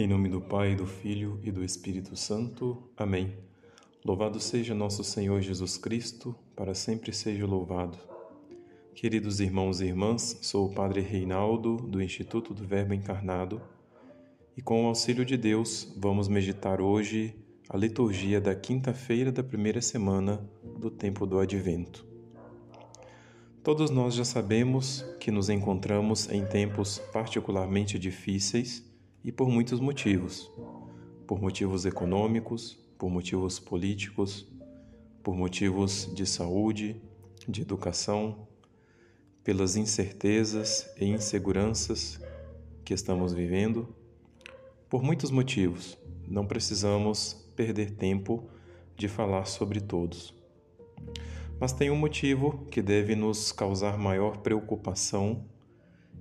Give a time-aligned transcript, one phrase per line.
[0.00, 2.90] Em nome do Pai, do Filho e do Espírito Santo.
[2.96, 3.36] Amém.
[4.02, 7.98] Louvado seja nosso Senhor Jesus Cristo, para sempre seja louvado.
[8.94, 13.60] Queridos irmãos e irmãs, sou o Padre Reinaldo, do Instituto do Verbo Encarnado,
[14.56, 17.36] e com o auxílio de Deus, vamos meditar hoje
[17.68, 22.06] a liturgia da quinta-feira da primeira semana do tempo do Advento.
[23.62, 28.88] Todos nós já sabemos que nos encontramos em tempos particularmente difíceis
[29.24, 30.50] e por muitos motivos.
[31.26, 34.46] Por motivos econômicos, por motivos políticos,
[35.22, 37.00] por motivos de saúde,
[37.48, 38.48] de educação,
[39.42, 42.20] pelas incertezas e inseguranças
[42.84, 43.94] que estamos vivendo.
[44.88, 45.96] Por muitos motivos,
[46.26, 48.48] não precisamos perder tempo
[48.96, 50.34] de falar sobre todos.
[51.58, 55.44] Mas tem um motivo que deve nos causar maior preocupação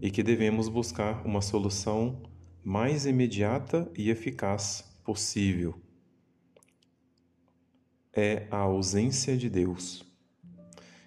[0.01, 2.21] e que devemos buscar uma solução
[2.63, 5.79] mais imediata e eficaz possível.
[8.13, 10.05] É a ausência de Deus.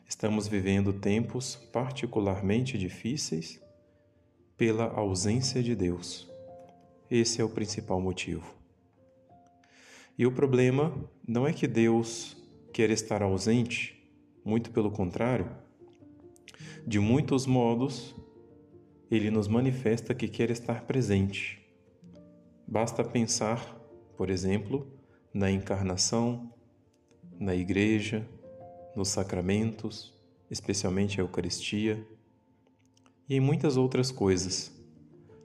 [0.08, 3.60] Estamos vivendo tempos particularmente difíceis
[4.56, 6.30] pela ausência de Deus.
[7.10, 8.54] Esse é o principal motivo.
[10.16, 10.94] E o problema
[11.26, 12.36] não é que Deus
[12.72, 14.02] quer estar ausente,
[14.44, 15.50] muito pelo contrário.
[16.86, 18.14] De muitos modos,
[19.14, 21.62] ele nos manifesta que quer estar presente.
[22.66, 23.78] Basta pensar,
[24.16, 24.90] por exemplo,
[25.34, 26.50] na encarnação,
[27.38, 28.26] na igreja,
[28.96, 30.14] nos sacramentos,
[30.50, 32.02] especialmente a Eucaristia,
[33.28, 34.72] e em muitas outras coisas.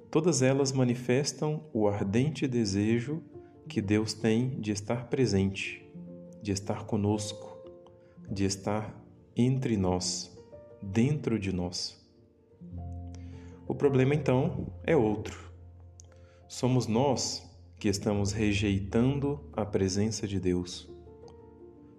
[0.09, 3.21] Todas elas manifestam o ardente desejo
[3.67, 5.85] que Deus tem de estar presente,
[6.41, 7.57] de estar conosco,
[8.31, 8.97] de estar
[9.35, 10.33] entre nós,
[10.81, 12.06] dentro de nós.
[13.67, 15.51] O problema então é outro.
[16.47, 17.45] Somos nós
[17.77, 20.89] que estamos rejeitando a presença de Deus.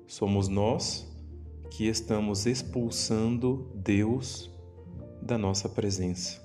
[0.07, 1.07] Somos nós
[1.71, 4.51] que estamos expulsando Deus
[5.21, 6.43] da nossa presença.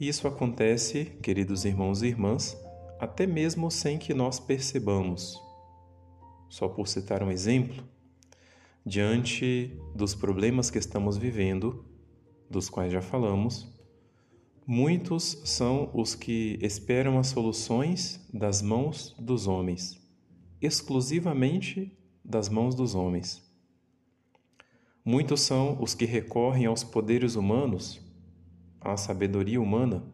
[0.00, 2.56] Isso acontece, queridos irmãos e irmãs,
[2.98, 5.38] até mesmo sem que nós percebamos.
[6.48, 7.84] Só por citar um exemplo,
[8.84, 11.91] diante dos problemas que estamos vivendo,
[12.52, 13.66] dos quais já falamos,
[14.64, 20.00] muitos são os que esperam as soluções das mãos dos homens,
[20.60, 23.42] exclusivamente das mãos dos homens.
[25.04, 28.00] Muitos são os que recorrem aos poderes humanos,
[28.80, 30.04] à sabedoria humana,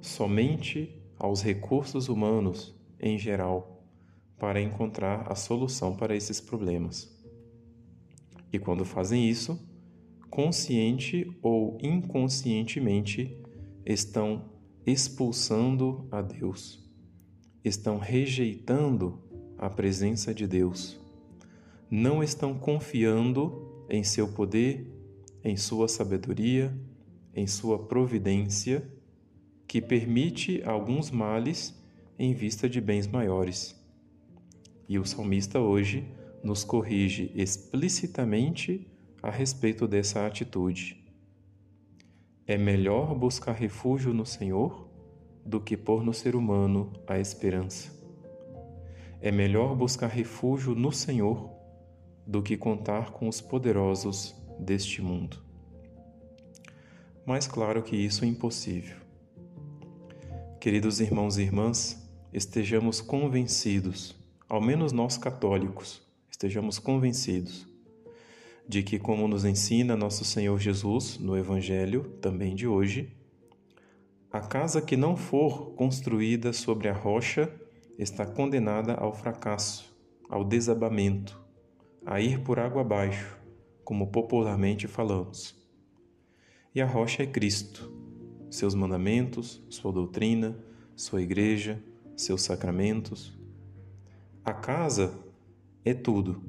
[0.00, 3.82] somente aos recursos humanos em geral
[4.38, 7.10] para encontrar a solução para esses problemas.
[8.52, 9.58] E quando fazem isso,
[10.34, 13.38] consciente ou inconscientemente,
[13.86, 14.50] estão
[14.84, 16.84] expulsando a Deus,
[17.64, 19.22] estão rejeitando
[19.56, 20.98] a presença de Deus,
[21.88, 24.92] não estão confiando em seu poder,
[25.44, 26.76] em sua sabedoria,
[27.32, 28.90] em sua providência
[29.68, 31.80] que permite alguns males
[32.18, 33.80] em vista de bens maiores.
[34.88, 36.04] E o salmista hoje
[36.42, 38.84] nos corrige explicitamente
[39.24, 41.02] a respeito dessa atitude.
[42.46, 44.86] É melhor buscar refúgio no Senhor
[45.46, 47.90] do que pôr no ser humano a esperança.
[49.22, 51.50] É melhor buscar refúgio no Senhor
[52.26, 55.38] do que contar com os poderosos deste mundo.
[57.24, 58.98] Mas claro que isso é impossível.
[60.60, 64.14] Queridos irmãos e irmãs, estejamos convencidos,
[64.46, 67.72] ao menos nós católicos, estejamos convencidos
[68.68, 73.12] de que, como nos ensina nosso Senhor Jesus no Evangelho, também de hoje,
[74.32, 77.52] a casa que não for construída sobre a rocha
[77.98, 79.94] está condenada ao fracasso,
[80.28, 81.40] ao desabamento,
[82.04, 83.38] a ir por água abaixo,
[83.84, 85.54] como popularmente falamos.
[86.74, 87.94] E a rocha é Cristo
[88.54, 90.56] seus mandamentos, sua doutrina,
[90.94, 91.82] sua igreja,
[92.16, 93.36] seus sacramentos.
[94.44, 95.12] A casa
[95.84, 96.40] é tudo.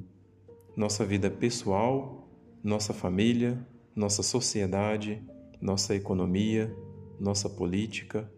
[0.76, 2.28] Nossa vida pessoal,
[2.62, 3.58] nossa família,
[3.94, 5.22] nossa sociedade,
[5.58, 6.70] nossa economia,
[7.18, 8.30] nossa política.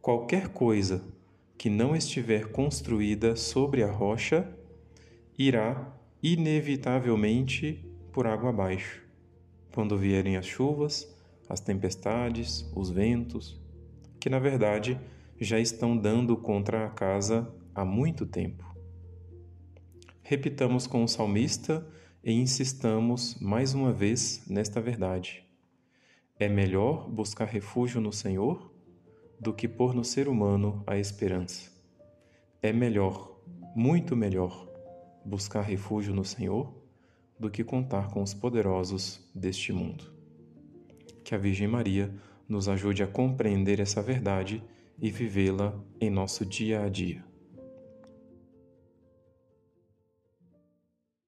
[0.00, 1.02] Qualquer coisa
[1.58, 4.48] que não estiver construída sobre a rocha
[5.36, 5.92] irá
[6.22, 9.02] inevitavelmente por água abaixo.
[9.74, 11.12] Quando vierem as chuvas,
[11.48, 13.60] as tempestades, os ventos,
[14.20, 14.96] que na verdade
[15.40, 18.67] já estão dando contra a casa há muito tempo.
[20.30, 21.86] Repitamos com o salmista
[22.22, 25.42] e insistamos mais uma vez nesta verdade.
[26.38, 28.70] É melhor buscar refúgio no Senhor
[29.40, 31.72] do que pôr no ser humano a esperança.
[32.60, 33.40] É melhor,
[33.74, 34.68] muito melhor,
[35.24, 36.74] buscar refúgio no Senhor
[37.40, 40.12] do que contar com os poderosos deste mundo.
[41.24, 42.14] Que a Virgem Maria
[42.46, 44.62] nos ajude a compreender essa verdade
[45.00, 47.27] e vivê-la em nosso dia a dia.